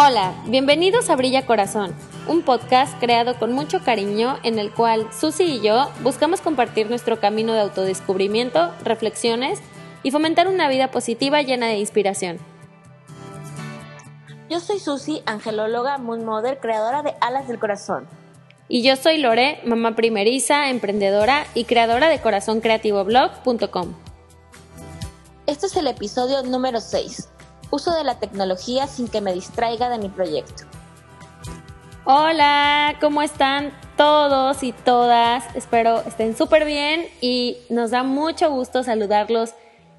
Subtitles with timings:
[0.00, 1.92] Hola, bienvenidos a Brilla Corazón,
[2.28, 7.18] un podcast creado con mucho cariño en el cual Susi y yo buscamos compartir nuestro
[7.18, 9.58] camino de autodescubrimiento, reflexiones
[10.04, 12.38] y fomentar una vida positiva llena de inspiración.
[14.48, 16.24] Yo soy Susi, angelóloga, moon
[16.60, 18.06] creadora de Alas del Corazón.
[18.68, 23.94] Y yo soy Lore, mamá primeriza, emprendedora y creadora de corazoncreativoblog.com.
[25.46, 27.30] Este es el episodio número 6
[27.70, 30.64] uso de la tecnología sin que me distraiga de mi proyecto.
[32.04, 35.44] Hola, ¿cómo están todos y todas?
[35.54, 39.54] Espero estén súper bien y nos da mucho gusto saludarlos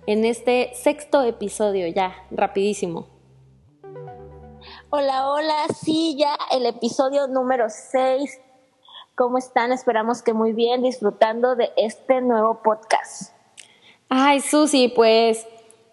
[0.08, 3.08] en este sexto episodio ya, rapidísimo.
[4.90, 8.42] Hola, hola, sí, ya el episodio número 6.
[9.14, 9.72] ¿Cómo están?
[9.72, 13.34] Esperamos que muy bien, disfrutando de este nuevo podcast.
[14.10, 15.46] Ay, Susi, pues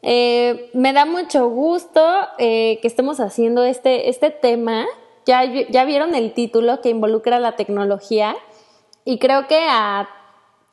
[0.08, 2.00] eh, me da mucho gusto
[2.38, 4.86] eh, que estemos haciendo este, este tema.
[5.24, 8.36] Ya, ya vieron el título que involucra la tecnología
[9.04, 10.08] y creo que a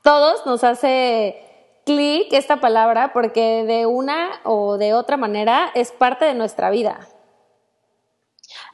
[0.03, 6.25] todos nos hace clic esta palabra porque de una o de otra manera es parte
[6.25, 7.07] de nuestra vida.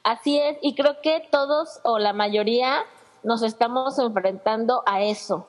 [0.03, 2.83] Así es, y creo que todos o la mayoría
[3.23, 5.47] nos estamos enfrentando a eso,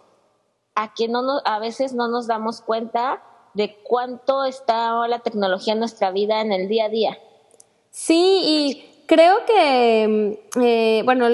[0.77, 5.80] a que no a veces no nos damos cuenta de cuánto está la tecnología en
[5.80, 7.18] nuestra vida en el día a día.
[7.90, 11.28] Sí, y creo que, mm, eh, bueno,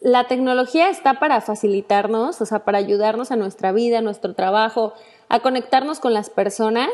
[0.00, 4.94] la tecnología está para facilitarnos, o sea, para ayudarnos a nuestra vida, a nuestro trabajo,
[5.28, 6.90] a conectarnos con las personas.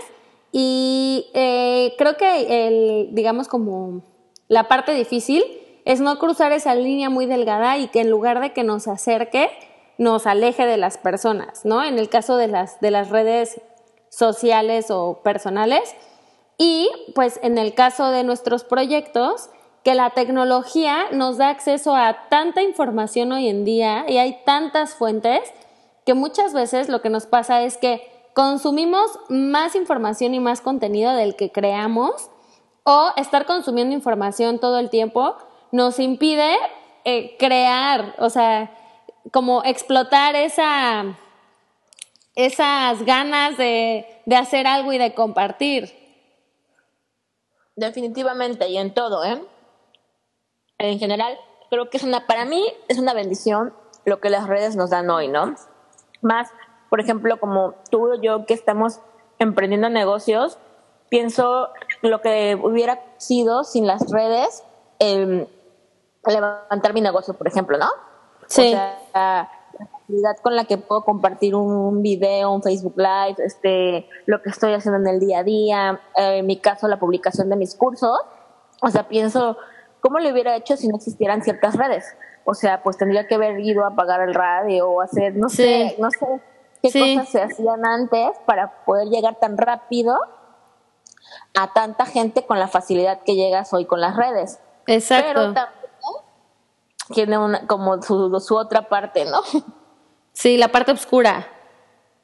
[0.52, 4.02] Y eh, creo que el, digamos, como
[4.48, 5.44] la parte difícil
[5.84, 9.50] es no cruzar esa línea muy delgada y que en lugar de que nos acerque,
[9.98, 11.82] nos aleje de las personas, ¿no?
[11.84, 13.60] En el caso de las, de las redes
[14.08, 15.94] sociales o personales.
[16.58, 19.50] Y pues en el caso de nuestros proyectos,
[19.86, 24.94] que la tecnología nos da acceso a tanta información hoy en día y hay tantas
[24.94, 25.40] fuentes
[26.04, 28.02] que muchas veces lo que nos pasa es que
[28.34, 32.30] consumimos más información y más contenido del que creamos
[32.82, 35.36] o estar consumiendo información todo el tiempo
[35.70, 36.56] nos impide
[37.04, 38.72] eh, crear, o sea,
[39.32, 41.16] como explotar esa
[42.36, 45.92] esas ganas de, hacer algo y de compartir.
[47.74, 49.42] Definitivamente, y en todo, ¿eh?
[50.78, 51.38] En general,
[51.70, 53.74] creo que es una, para mí es una bendición
[54.04, 55.56] lo que las redes nos dan hoy, ¿no?
[56.20, 56.50] Más,
[56.90, 59.00] por ejemplo, como tú y yo que estamos
[59.38, 60.58] emprendiendo negocios,
[61.08, 61.70] pienso
[62.02, 64.62] lo que hubiera sido sin las redes,
[64.98, 65.48] eh,
[66.26, 67.88] levantar mi negocio, por ejemplo, ¿no?
[68.46, 68.74] Sí.
[68.74, 69.50] O sea,
[70.06, 74.72] facilidad con la que puedo compartir un video, un Facebook Live, este, lo que estoy
[74.72, 78.18] haciendo en el día a día, eh, en mi caso la publicación de mis cursos.
[78.82, 79.56] O sea, pienso,
[80.00, 82.04] ¿cómo lo hubiera hecho si no existieran ciertas redes?
[82.44, 85.96] O sea, pues tendría que haber ido a apagar el radio o hacer, no sé,
[85.98, 86.40] no sé
[86.82, 90.16] qué cosas se hacían antes para poder llegar tan rápido
[91.58, 94.60] a tanta gente con la facilidad que llegas hoy con las redes.
[94.86, 95.26] Exacto.
[95.28, 95.86] Pero también
[97.12, 99.40] tiene una, como su, su otra parte, ¿no?
[100.36, 101.48] Sí, la parte oscura.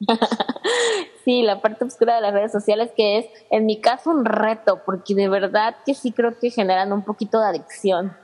[1.24, 4.82] sí, la parte oscura de las redes sociales que es, en mi caso, un reto,
[4.84, 8.14] porque de verdad que sí creo que generan un poquito de adicción.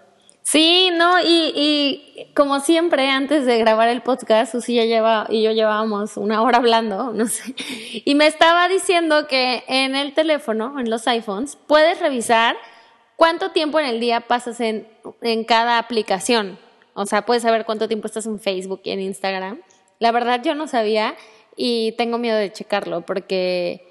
[0.42, 5.42] Sí, no, y, y como siempre, antes de grabar el podcast, Susi ya lleva, y
[5.42, 7.54] yo llevábamos una hora hablando, no sé,
[8.04, 12.58] y me estaba diciendo que en el teléfono, en los iPhones, puedes revisar
[13.16, 14.86] cuánto tiempo en el día pasas en,
[15.22, 16.58] en cada aplicación.
[16.92, 19.62] O sea, puedes saber cuánto tiempo estás en Facebook y en Instagram.
[19.98, 21.16] La verdad yo no sabía
[21.56, 23.86] y tengo miedo de checarlo porque,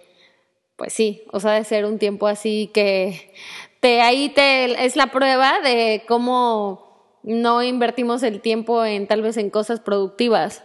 [0.78, 3.34] pues sí, o sea, de ser un tiempo así que
[3.82, 9.36] te, ahí te, es la prueba de cómo no invertimos el tiempo en tal vez
[9.38, 10.64] en cosas productivas.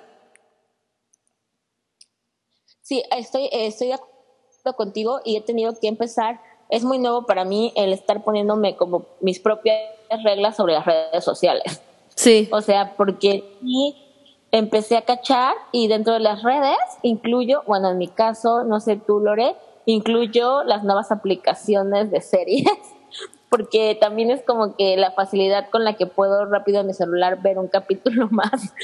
[2.83, 6.41] Sí, estoy, estoy de acuerdo contigo y he tenido que empezar.
[6.71, 9.81] Es muy nuevo para mí el estar poniéndome como mis propias
[10.23, 11.83] reglas sobre las redes sociales.
[12.15, 12.49] Sí.
[12.53, 14.12] O sea, porque sí
[14.53, 18.97] empecé a cachar y dentro de las redes incluyo, bueno, en mi caso, no sé
[18.97, 19.57] tú, Lore,
[19.87, 22.69] incluyo las nuevas aplicaciones de series,
[23.49, 27.43] porque también es como que la facilidad con la que puedo rápido en mi celular
[27.43, 28.75] ver un capítulo más.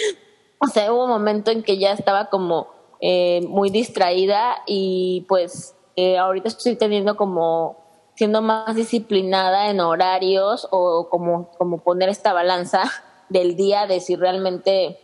[0.59, 2.69] O sea, hubo un momento en que ya estaba como
[3.00, 7.76] eh, muy distraída y pues eh, ahorita estoy teniendo como
[8.14, 12.82] siendo más disciplinada en horarios o como, como poner esta balanza
[13.29, 14.99] del día de si realmente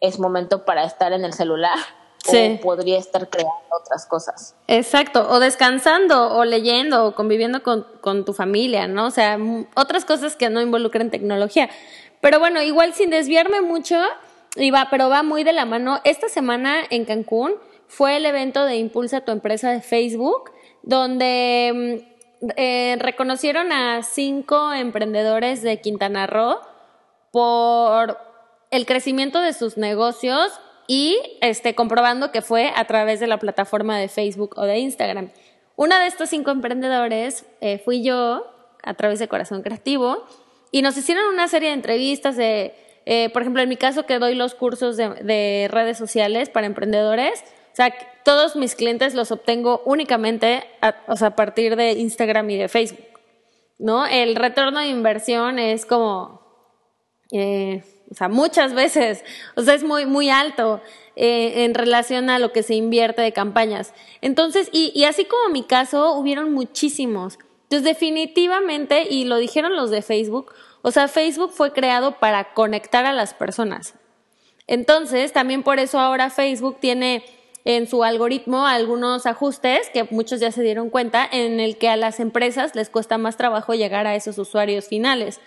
[0.00, 1.78] es momento para estar en el celular
[2.28, 4.54] o podría estar creando otras cosas.
[4.66, 9.06] Exacto, o descansando, o leyendo, o conviviendo con, con tu familia, ¿no?
[9.06, 9.38] O sea,
[9.74, 11.70] otras cosas que no involucren tecnología.
[12.20, 13.96] Pero bueno, igual sin desviarme mucho,
[14.56, 16.00] y va, pero va muy de la mano.
[16.04, 17.54] Esta semana en Cancún
[17.86, 20.50] fue el evento de Impulsa tu empresa de Facebook,
[20.82, 22.02] donde
[22.40, 26.58] mm, eh, reconocieron a cinco emprendedores de Quintana Roo
[27.30, 28.27] por
[28.70, 33.98] el crecimiento de sus negocios y este, comprobando que fue a través de la plataforma
[33.98, 35.30] de Facebook o de Instagram.
[35.76, 38.46] Una de estos cinco emprendedores eh, fui yo
[38.82, 40.24] a través de Corazón Creativo
[40.72, 42.74] y nos hicieron una serie de entrevistas de,
[43.06, 47.44] eh, por ejemplo, en mi caso que doy los cursos de, redes sociales para emprendedores,
[47.72, 47.94] o sea,
[48.24, 52.68] todos mis clientes los obtengo únicamente a, o sea, a partir de Instagram y de
[52.68, 53.20] Facebook,
[53.78, 54.06] ¿no?
[54.06, 56.42] El retorno de inversión es como,
[57.30, 59.24] eh, o sea, muchas veces,
[59.54, 60.80] o sea, es muy, muy alto
[61.16, 63.92] eh, en relación a lo que se invierte de campañas.
[64.20, 67.38] Entonces, y, y así como mi caso, hubieron muchísimos.
[67.64, 73.04] Entonces, definitivamente, y lo dijeron los de Facebook, o sea, Facebook fue creado para conectar
[73.04, 73.94] a las personas.
[74.66, 77.24] Entonces, también por eso ahora Facebook tiene
[77.64, 81.96] en su algoritmo algunos ajustes que muchos ya se dieron cuenta en el que a
[81.96, 85.40] las empresas les cuesta más trabajo llegar a esos usuarios finales.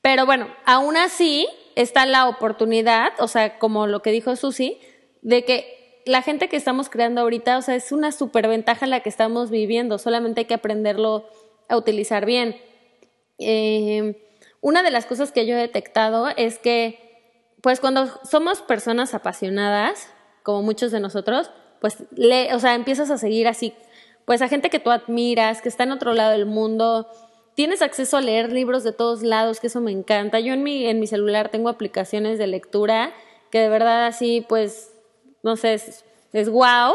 [0.00, 4.80] Pero bueno, aún así está la oportunidad, o sea, como lo que dijo Susi,
[5.22, 9.08] de que la gente que estamos creando ahorita, o sea, es una superventaja la que
[9.08, 11.28] estamos viviendo, solamente hay que aprenderlo
[11.68, 12.56] a utilizar bien.
[13.38, 14.22] Eh,
[14.60, 16.98] una de las cosas que yo he detectado es que,
[17.60, 20.08] pues cuando somos personas apasionadas,
[20.42, 21.50] como muchos de nosotros,
[21.80, 23.74] pues, le, o sea, empiezas a seguir así,
[24.24, 27.08] pues a gente que tú admiras, que está en otro lado del mundo,
[27.56, 30.38] tienes acceso a leer libros de todos lados, que eso me encanta.
[30.38, 33.12] Yo en mi, en mi celular tengo aplicaciones de lectura
[33.50, 34.92] que de verdad así, pues,
[35.42, 36.04] no sé, es,
[36.34, 36.94] es wow,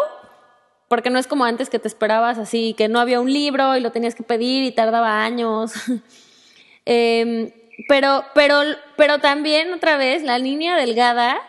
[0.88, 3.80] porque no es como antes que te esperabas así, que no había un libro y
[3.80, 5.74] lo tenías que pedir y tardaba años.
[6.84, 7.52] Em,
[7.88, 8.60] pero, pero,
[8.98, 11.40] pero también otra vez la línea delgada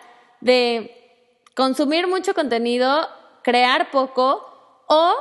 [0.43, 0.95] de
[1.55, 3.09] consumir mucho contenido,
[3.43, 4.47] crear poco
[4.89, 5.15] o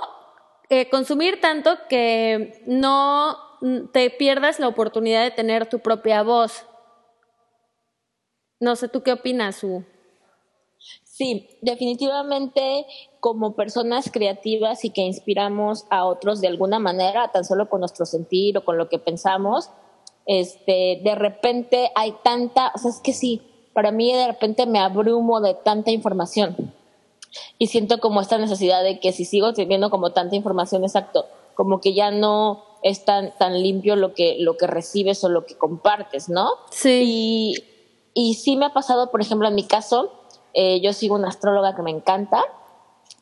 [0.69, 3.50] eh, consumir tanto que no
[3.91, 6.65] te pierdas la oportunidad de tener tu propia voz.
[8.59, 9.65] No sé, ¿tú qué opinas?
[11.03, 12.85] Sí, definitivamente
[13.19, 18.05] como personas creativas y que inspiramos a otros de alguna manera, tan solo con nuestro
[18.05, 19.69] sentir o con lo que pensamos,
[20.25, 23.41] este, de repente hay tanta, o sea, es que sí,
[23.73, 26.73] para mí de repente me abrumo de tanta información
[27.57, 31.25] y siento como esta necesidad de que si sigo teniendo como tanta información, exacto,
[31.55, 35.45] como que ya no es tan, tan limpio lo que, lo que recibes o lo
[35.45, 36.49] que compartes, ¿no?
[36.71, 37.01] Sí.
[37.03, 37.63] Y,
[38.13, 40.11] y sí me ha pasado, por ejemplo, en mi caso,
[40.53, 42.43] eh, yo sigo una astróloga que me encanta,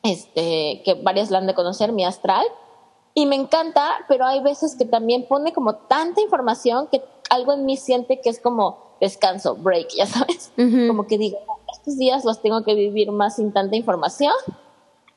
[0.02, 2.46] este, que varias la han de conocer, mi astral,
[3.14, 7.64] y me encanta, pero hay veces que también pone como tanta información que algo en
[7.64, 11.38] mí siente que es como descanso, break, ya sabes, como que digo,
[11.72, 14.34] estos días los tengo que vivir más sin tanta información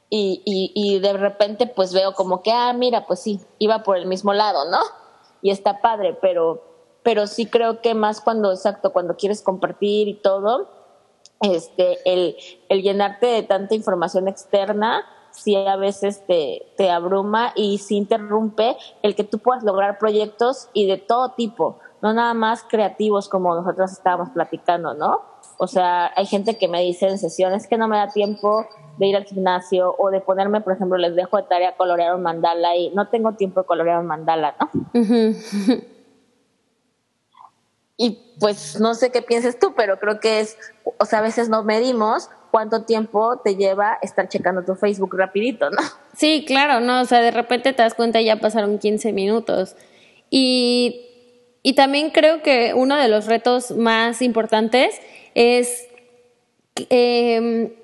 [0.10, 3.98] y, y, y de repente pues veo como que, ah, mira, pues sí, iba por
[3.98, 4.80] el mismo lado, ¿no?
[5.42, 6.64] Y está padre, pero,
[7.04, 10.70] pero sí creo que más cuando, exacto, cuando quieres compartir y todo,
[11.42, 12.38] este, el,
[12.70, 18.78] el llenarte de tanta información externa, sí a veces te, te abruma y sí interrumpe
[19.02, 23.56] el que tú puedas lograr proyectos y de todo tipo, no nada más creativos como
[23.56, 25.22] nosotros estábamos platicando, ¿no?
[25.58, 28.66] O sea, hay gente que me dice en sesiones que no me da tiempo
[28.98, 32.22] de ir al gimnasio o de ponerme, por ejemplo, les dejo de tarea colorear un
[32.22, 34.70] mandala y no tengo tiempo de colorear un mandala, ¿no?
[37.98, 40.58] y pues no sé qué pienses tú, pero creo que es,
[40.98, 45.70] o sea, a veces no medimos cuánto tiempo te lleva estar checando tu Facebook rapidito,
[45.70, 45.78] ¿no?
[46.16, 49.76] Sí, claro, no, o sea, de repente te das cuenta y ya pasaron 15 minutos.
[50.30, 51.08] Y,
[51.64, 55.00] y también creo que uno de los retos más importantes
[55.34, 55.88] es
[56.90, 57.76] eh,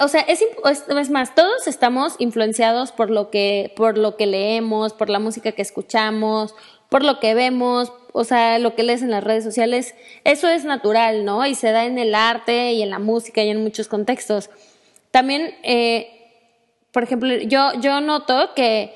[0.00, 0.44] o sea, es,
[0.88, 5.52] es, más, todos estamos influenciados por lo que, por lo que leemos, por la música
[5.52, 6.54] que escuchamos,
[6.88, 10.64] por lo que vemos, o sea, lo que lees en las redes sociales, eso es
[10.64, 11.46] natural, ¿no?
[11.46, 14.50] Y se da en el arte y en la música y en muchos contextos.
[15.10, 16.08] También, eh,
[16.90, 18.94] por ejemplo, yo, yo noto que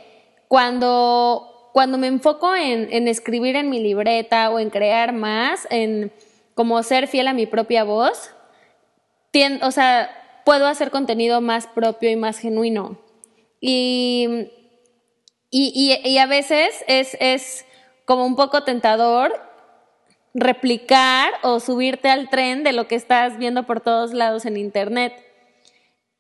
[0.49, 6.13] cuando, cuando me enfoco en, en escribir en mi libreta o en crear más, en
[6.55, 8.31] como ser fiel a mi propia voz,
[9.63, 10.11] o sea,
[10.47, 12.97] puedo hacer contenido más propio y más genuino.
[13.61, 14.49] Y,
[15.51, 17.67] y, y, a veces es, es
[18.05, 19.33] como un poco tentador
[20.35, 25.15] replicar o subirte al tren de lo que estás viendo por todos lados en Internet.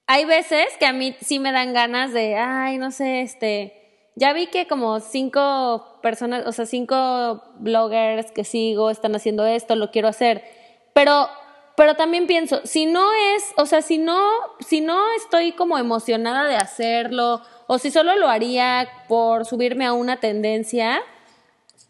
[0.09, 4.33] hay veces que a mí sí me dan ganas de, ay, no sé, este, ya
[4.33, 9.92] vi que como cinco personas, o sea, cinco bloggers que sigo están haciendo esto, lo
[9.92, 10.42] quiero hacer,
[10.95, 11.28] pero
[11.76, 14.18] pero también pienso, si no es, o sea, si no,
[14.61, 19.92] si no estoy como emocionada de hacerlo, o si solo lo haría por subirme a
[19.92, 21.02] una tendencia,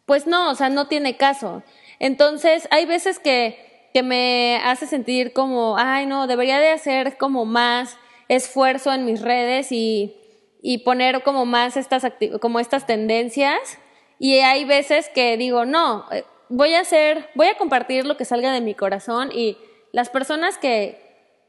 [0.05, 1.63] pues no, o sea, no tiene caso.
[2.01, 7.45] Entonces, hay veces que, que me hace sentir como, ay, no, debería de hacer como
[7.45, 7.97] más
[8.29, 10.17] esfuerzo en mis redes y,
[10.63, 12.05] y poner como más estas,
[12.41, 13.79] como estas tendencias.
[14.19, 18.25] Y hay veces que digo, no, eh, voy a hacer, voy a compartir lo que
[18.25, 19.59] salga de mi corazón y
[19.97, 21.01] las personas que,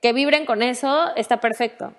[0.01, 1.93] que vibren con eso está perfecto.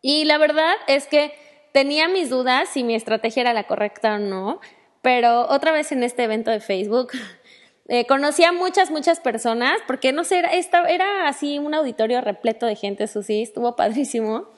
[0.00, 1.34] Y la verdad es que
[1.74, 4.62] tenía mis dudas si mi estrategia era la correcta o no,
[5.02, 7.10] pero otra vez en este evento de Facebook
[7.88, 10.52] eh, conocí a muchas, muchas personas, porque no sé, era,
[10.88, 14.48] era así un auditorio repleto de gente, sí, estuvo padrísimo.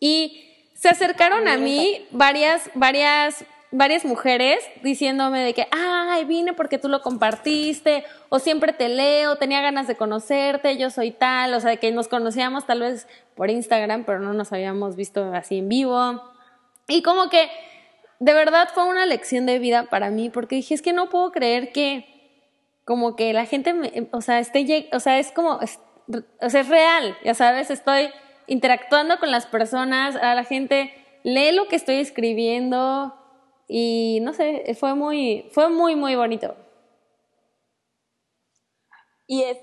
[0.00, 6.78] Y se acercaron a mí varias, varias varias mujeres diciéndome de que, ay, vine porque
[6.78, 11.60] tú lo compartiste, o siempre te leo, tenía ganas de conocerte, yo soy tal, o
[11.60, 15.58] sea, de que nos conocíamos tal vez por Instagram, pero no nos habíamos visto así
[15.58, 16.22] en vivo.
[16.88, 17.50] Y como que
[18.18, 21.32] de verdad fue una lección de vida para mí, porque dije, es que no puedo
[21.32, 22.12] creer que
[22.84, 25.58] como que la gente, me, o sea, esté, o sea, es como,
[26.40, 28.10] o sea, es real, ya sabes, estoy
[28.46, 30.92] interactuando con las personas, a la gente
[31.24, 33.14] lee lo que estoy escribiendo,
[33.68, 36.54] y no sé, fue muy, fue muy, muy bonito.
[39.26, 39.58] Y es,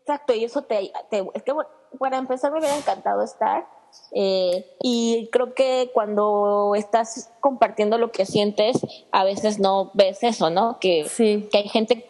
[0.00, 1.52] exacto, y eso te, te es que
[1.98, 3.66] para empezar me hubiera encantado estar.
[4.12, 8.78] Eh, y creo que cuando estás compartiendo lo que sientes,
[9.10, 10.78] a veces no ves eso, ¿no?
[10.80, 11.06] Que,
[11.50, 12.04] que hay gente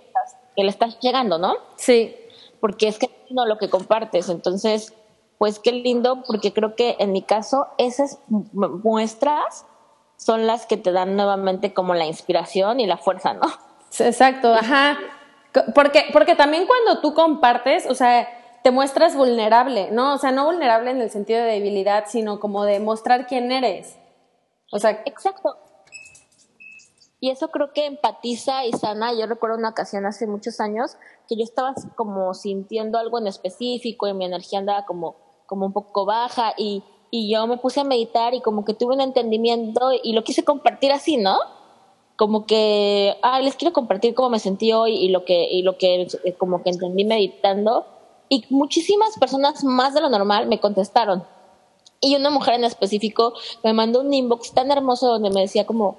[0.57, 1.55] que le estás llegando, ¿no?
[1.76, 2.17] Sí.
[2.61, 4.29] Porque es que no lo que compartes.
[4.29, 4.95] Entonces,
[5.38, 9.67] pues qué lindo, porque creo que en mi caso, esas muestras
[10.16, 13.46] son las que te dan nuevamente como la inspiración y la fuerza, ¿no?
[13.99, 14.99] Exacto, ajá.
[15.75, 18.28] Porque, porque también cuando tú compartes, o sea,
[18.62, 20.14] te muestras vulnerable, ¿no?
[20.14, 23.96] O sea, no vulnerable en el sentido de debilidad, sino como de mostrar quién eres.
[24.73, 25.56] O sea, exacto.
[27.20, 29.14] Y eso creo que empatiza y sana.
[29.14, 30.96] Yo recuerdo una ocasión hace muchos años
[31.28, 35.73] que yo estaba como sintiendo algo en específico y mi energía andaba como, como un
[35.73, 39.91] poco baja y y yo me puse a meditar y como que tuve un entendimiento
[40.03, 41.39] y lo quise compartir así, ¿no?
[42.17, 45.77] Como que, ah, les quiero compartir cómo me sentí hoy y lo que, y lo
[45.77, 47.87] que eh, como que entendí meditando.
[48.29, 51.25] Y muchísimas personas más de lo normal me contestaron.
[52.01, 55.97] Y una mujer en específico me mandó un inbox tan hermoso donde me decía como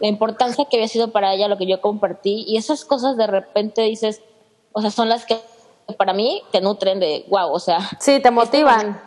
[0.00, 2.44] la importancia que había sido para ella lo que yo compartí.
[2.46, 4.22] Y esas cosas de repente dices,
[4.72, 5.38] o sea, son las que
[5.96, 7.80] para mí te nutren de wow, o sea.
[7.98, 9.00] Sí, te motivan.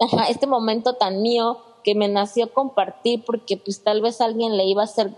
[0.00, 4.64] Este, este momento tan mío que me nació compartir porque pues tal vez alguien le
[4.64, 5.10] iba a hacer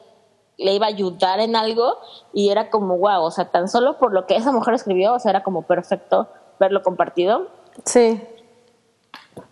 [0.58, 1.98] le iba a ayudar en algo
[2.32, 5.18] y era como wow, o sea, tan solo por lo que esa mujer escribió, o
[5.18, 7.48] sea, era como perfecto verlo compartido.
[7.84, 8.22] Sí.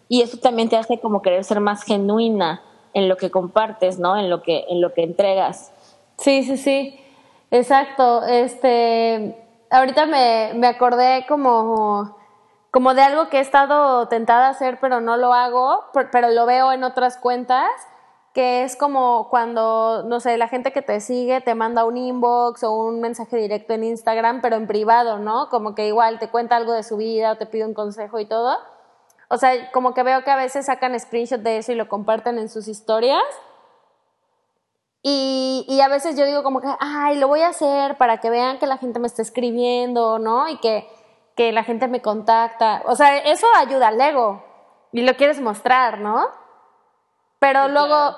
[0.09, 2.63] Y eso también te hace como querer ser más genuina
[2.95, 4.17] en lo que compartes, ¿no?
[4.17, 5.73] En lo que en lo que entregas.
[6.19, 6.99] Sí, sí, sí.
[7.51, 8.25] Exacto.
[8.25, 9.44] Este
[9.75, 12.17] ahorita me, me acordé como,
[12.71, 16.47] como de algo que he estado tentada a hacer, pero no lo hago, pero lo
[16.47, 17.69] veo en otras cuentas,
[18.33, 22.65] que es como cuando, no sé, la gente que te sigue te manda un inbox
[22.65, 25.49] o un mensaje directo en Instagram, pero en privado, ¿no?
[25.49, 28.27] Como que igual te cuenta algo de su vida o te pide un consejo y
[28.27, 28.57] todo.
[29.29, 32.39] O sea, como que veo que a veces sacan screenshot de eso y lo comparten
[32.39, 33.23] en sus historias.
[35.07, 38.31] Y, y, a veces yo digo como que, ay, lo voy a hacer para que
[38.31, 40.49] vean que la gente me está escribiendo, ¿no?
[40.49, 40.89] Y que,
[41.37, 42.83] que la gente me contacta.
[42.87, 44.43] O sea, eso ayuda al ego.
[44.93, 46.29] Y lo quieres mostrar, ¿no?
[47.39, 48.17] Pero luego,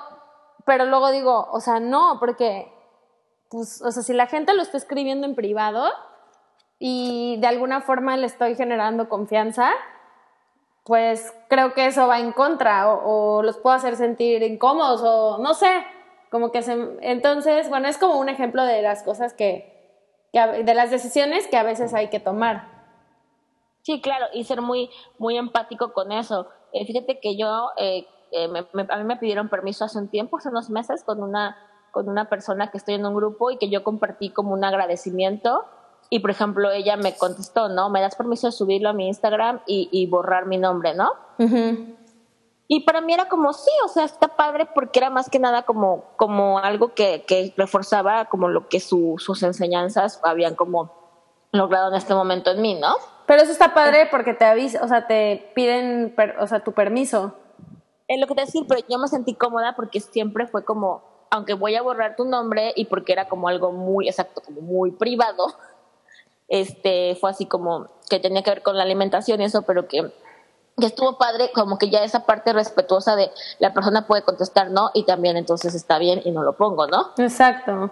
[0.63, 2.71] pero luego digo, o sea, no, porque,
[3.49, 5.91] pues, o sea, si la gente lo está escribiendo en privado
[6.79, 9.71] y de alguna forma le estoy generando confianza,
[10.85, 15.37] pues creo que eso va en contra o, o los puedo hacer sentir incómodos o
[15.39, 15.85] no sé,
[16.29, 19.73] como que se, entonces, bueno, es como un ejemplo de las cosas que,
[20.33, 22.77] de las decisiones que a veces hay que tomar.
[23.81, 26.47] Sí, claro, y ser muy, muy empático con eso.
[26.73, 28.49] Eh, fíjate que yo, eh, eh,
[28.89, 31.55] a mí me pidieron permiso hace un tiempo, hace unos meses, con una,
[31.91, 35.63] con una persona que estoy en un grupo y que yo compartí como un agradecimiento.
[36.09, 37.89] Y, por ejemplo, ella me contestó, ¿no?
[37.89, 41.11] ¿Me das permiso de subirlo a mi Instagram y, y borrar mi nombre, ¿no?
[42.67, 45.63] Y para mí era como, sí, o sea, está padre porque era más que nada
[45.63, 50.91] como, como algo que, que reforzaba como lo que sus enseñanzas habían como
[51.51, 52.95] logrado en este momento en mí, ¿no?
[53.25, 57.35] Pero eso está padre porque te avisa, o sea, te piden, o sea, tu permiso.
[58.07, 61.53] Es lo que te decir, pero yo me sentí cómoda porque siempre fue como, aunque
[61.53, 65.47] voy a borrar tu nombre y porque era como algo muy, exacto, como muy privado,
[66.47, 70.09] este, fue así como que tenía que ver con la alimentación y eso, pero que,
[70.79, 74.91] que estuvo padre, como que ya esa parte respetuosa de la persona puede contestar no
[74.93, 77.11] y también entonces está bien y no lo pongo, ¿no?
[77.17, 77.91] Exacto.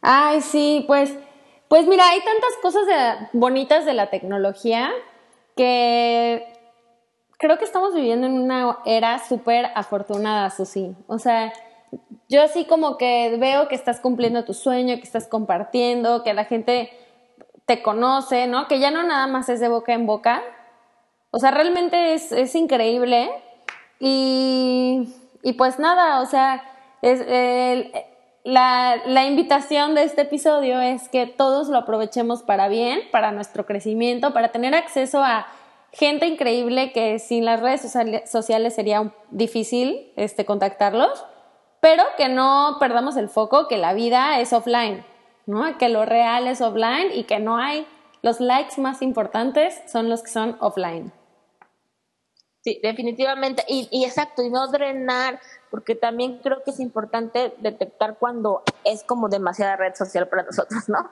[0.00, 1.14] Ay, sí, pues
[1.68, 4.90] pues mira, hay tantas cosas bonitas de la tecnología
[5.54, 6.46] que
[7.36, 10.96] creo que estamos viviendo en una era súper afortunada, Susi.
[11.08, 11.52] O sea,
[12.28, 16.46] yo así como que veo que estás cumpliendo tu sueño, que estás compartiendo, que la
[16.46, 16.90] gente
[17.66, 18.66] te conoce, ¿no?
[18.66, 20.42] Que ya no nada más es de boca en boca.
[21.30, 23.30] O sea, realmente es, es increíble.
[24.00, 26.62] Y, y pues nada, o sea,
[27.02, 27.92] es, el,
[28.44, 34.32] la, invitación de este episodio es que todos lo aprovechemos para bien, para nuestro crecimiento,
[34.32, 35.46] para tener acceso a
[35.92, 37.92] gente increíble que sin las redes
[38.26, 41.24] sociales sería difícil este, contactarlos,
[41.80, 45.04] pero que no perdamos el foco que la vida es offline,
[45.46, 45.76] ¿no?
[45.76, 47.86] que lo real es offline y que no hay
[48.22, 51.12] los likes más importantes son los que son offline.
[52.62, 53.64] Sí, definitivamente.
[53.68, 59.04] Y, y exacto, y no drenar porque también creo que es importante detectar cuando es
[59.04, 61.10] como demasiada red social para nosotros, ¿no?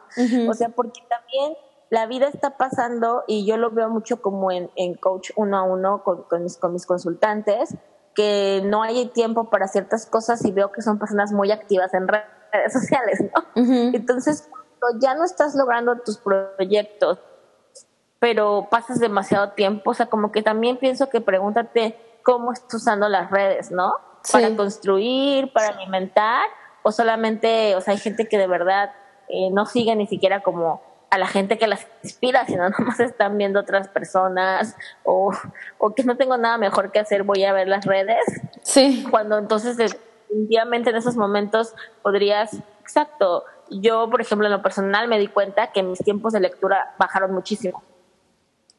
[0.50, 1.54] O sea, porque también
[1.90, 5.62] la vida está pasando y yo lo veo mucho como en, en coach uno a
[5.62, 7.76] uno con, con, mis, con mis consultantes,
[8.14, 12.08] que no hay tiempo para ciertas cosas y veo que son personas muy activas en
[12.08, 13.62] redes sociales, ¿no?
[13.92, 14.48] Entonces,
[14.80, 17.18] cuando ya no estás logrando tus proyectos,
[18.18, 23.08] pero pasas demasiado tiempo, o sea, como que también pienso que pregúntate cómo estás usando
[23.08, 23.92] las redes, ¿no?
[24.32, 26.46] para construir, para alimentar,
[26.82, 28.92] o solamente, o sea, hay gente que de verdad
[29.28, 33.36] eh, no sigue ni siquiera como a la gente que las inspira, sino nomás están
[33.38, 35.32] viendo otras personas o,
[35.78, 38.24] o que no tengo nada mejor que hacer, voy a ver las redes.
[38.62, 39.06] Sí.
[39.10, 45.18] Cuando entonces definitivamente en esos momentos podrías, exacto, yo por ejemplo en lo personal me
[45.18, 47.82] di cuenta que mis tiempos de lectura bajaron muchísimo.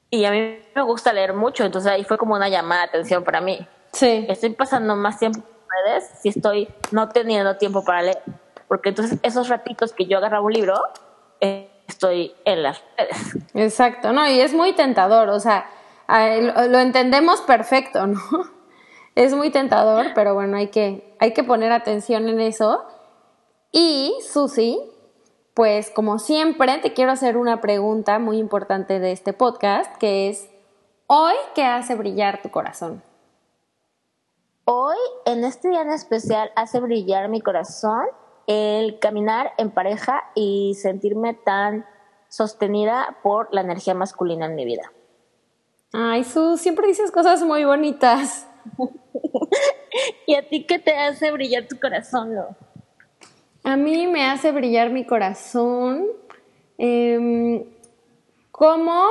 [0.10, 3.24] Y a mí me gusta leer mucho, entonces ahí fue como una llamada de atención
[3.24, 3.68] para mí.
[3.92, 4.26] Sí.
[4.30, 5.46] Estoy pasando más tiempo en
[5.86, 8.22] redes si estoy no teniendo tiempo para leer.
[8.68, 10.76] Porque entonces esos ratitos que yo agarraba un libro,
[11.42, 13.38] eh, estoy en las redes.
[13.54, 15.70] Exacto, no, y es muy tentador, o sea,
[16.08, 18.20] lo entendemos perfecto, ¿no?
[19.16, 22.86] Es muy tentador, pero bueno, hay que, hay que poner atención en eso.
[23.72, 24.80] Y, Susi,
[25.58, 30.48] pues como siempre, te quiero hacer una pregunta muy importante de este podcast, que es,
[31.08, 33.02] ¿hoy qué hace brillar tu corazón?
[34.66, 38.06] Hoy, en este día en especial, hace brillar mi corazón
[38.46, 41.88] el caminar en pareja y sentirme tan
[42.30, 44.92] sostenida por la energía masculina en mi vida.
[45.92, 48.48] Ay, Su, siempre dices cosas muy bonitas.
[50.28, 52.36] ¿Y a ti qué te hace brillar tu corazón?
[53.68, 56.06] A mí me hace brillar mi corazón
[56.78, 57.68] eh,
[58.50, 59.04] cómo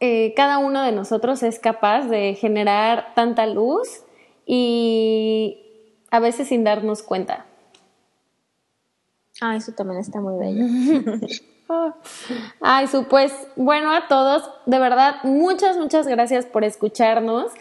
[0.00, 4.02] eh, cada uno de nosotros es capaz de generar tanta luz
[4.44, 5.62] y
[6.10, 7.46] a veces sin darnos cuenta.
[9.40, 10.64] Ah, eso también está muy bello.
[12.60, 17.52] Ay, su, pues bueno a todos, de verdad, muchas, muchas gracias por escucharnos.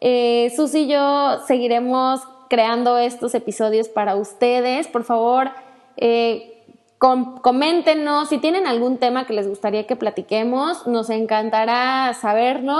[0.00, 4.86] Eh, Susi y yo seguiremos creando estos episodios para ustedes.
[4.86, 5.50] Por favor,
[5.96, 6.64] eh,
[6.98, 10.86] coméntenos si tienen algún tema que les gustaría que platiquemos.
[10.86, 12.78] Nos encantará saberlo.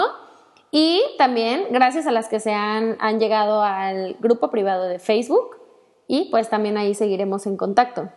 [0.70, 5.59] Y también gracias a las que se han, han llegado al grupo privado de Facebook
[6.07, 8.11] y pues también ahí seguiremos en contacto.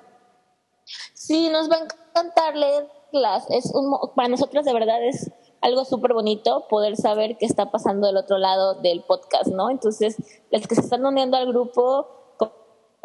[1.13, 3.49] Sí, nos va a encantar leerlas.
[3.49, 5.31] Es un, para nosotros de verdad es
[5.61, 9.69] algo súper bonito poder saber qué está pasando del otro lado del podcast, ¿no?
[9.69, 10.15] Entonces,
[10.51, 12.07] los que se están uniendo al grupo,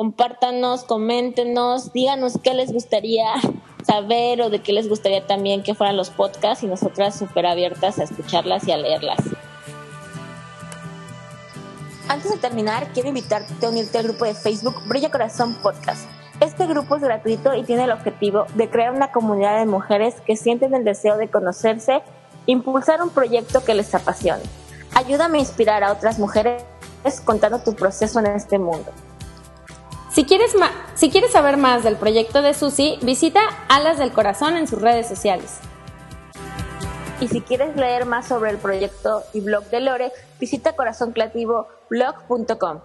[0.00, 3.34] compártanos, coméntenos, díganos qué les gustaría
[3.86, 7.98] saber o de qué les gustaría también que fueran los podcasts y nosotras súper abiertas
[7.98, 9.18] a escucharlas y a leerlas.
[12.08, 16.08] Antes de terminar, quiero invitarte a unirte al grupo de Facebook Brilla Corazón Podcast.
[16.40, 20.34] Este grupo es gratuito y tiene el objetivo de crear una comunidad de mujeres que
[20.34, 22.00] sienten el deseo de conocerse,
[22.46, 24.44] impulsar un proyecto que les apasione.
[24.94, 26.64] Ayúdame a inspirar a otras mujeres
[27.26, 28.90] contando tu proceso en este mundo.
[30.12, 30.56] Si quieres,
[30.96, 35.06] si quieres saber más del proyecto de Susi, visita Alas del Corazón en sus redes
[35.06, 35.60] sociales.
[37.20, 42.80] Y si quieres leer más sobre el proyecto y blog de Lore, visita corazoncreativoblog.com.